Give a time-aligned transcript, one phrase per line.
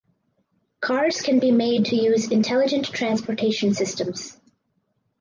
[0.79, 4.35] Cars can be made to use intelligent transportation systems.